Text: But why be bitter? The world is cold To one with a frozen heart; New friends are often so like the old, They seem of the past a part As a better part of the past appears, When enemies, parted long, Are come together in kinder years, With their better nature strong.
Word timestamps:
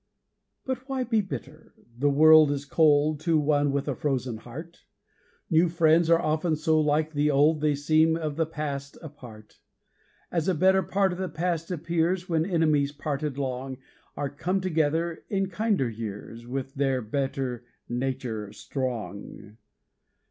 But 0.65 0.89
why 0.89 1.03
be 1.03 1.21
bitter? 1.21 1.75
The 1.95 2.09
world 2.09 2.49
is 2.49 2.65
cold 2.65 3.19
To 3.19 3.37
one 3.37 3.71
with 3.71 3.87
a 3.87 3.93
frozen 3.93 4.37
heart; 4.37 4.85
New 5.47 5.69
friends 5.69 6.09
are 6.09 6.19
often 6.19 6.55
so 6.55 6.79
like 6.81 7.13
the 7.13 7.29
old, 7.29 7.61
They 7.61 7.75
seem 7.75 8.15
of 8.17 8.35
the 8.35 8.47
past 8.47 8.97
a 9.03 9.09
part 9.09 9.59
As 10.31 10.47
a 10.47 10.55
better 10.55 10.81
part 10.81 11.11
of 11.11 11.19
the 11.19 11.29
past 11.29 11.69
appears, 11.69 12.27
When 12.27 12.47
enemies, 12.47 12.91
parted 12.91 13.37
long, 13.37 13.77
Are 14.17 14.27
come 14.31 14.59
together 14.59 15.23
in 15.29 15.49
kinder 15.49 15.87
years, 15.87 16.47
With 16.47 16.73
their 16.73 17.03
better 17.03 17.63
nature 17.87 18.51
strong. 18.53 19.57